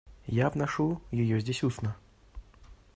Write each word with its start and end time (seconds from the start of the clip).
Я 0.25 0.49
вношу 0.49 0.99
ее 1.11 1.39
здесь 1.39 1.61
устно. 1.61 1.95